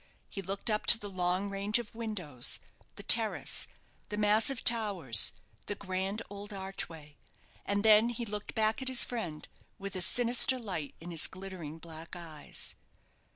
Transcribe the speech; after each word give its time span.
He 0.31 0.41
looked 0.41 0.71
up 0.71 0.87
to 0.87 0.97
the 0.99 1.11
long 1.11 1.47
range 1.47 1.77
of 1.77 1.93
windows, 1.93 2.57
the 2.95 3.03
terrace, 3.03 3.67
the 4.09 4.17
massive 4.17 4.63
towers, 4.63 5.31
the 5.67 5.75
grand 5.75 6.23
old 6.27 6.51
archway, 6.51 7.17
and 7.67 7.85
then 7.85 8.09
he 8.09 8.25
looked 8.25 8.55
back 8.55 8.81
at 8.81 8.87
his 8.87 9.03
friend, 9.03 9.47
with 9.77 9.95
a 9.95 10.01
sinister 10.01 10.57
light 10.57 10.95
in 10.99 11.11
his 11.11 11.27
glittering 11.27 11.77
black 11.77 12.15
eyes. 12.15 12.73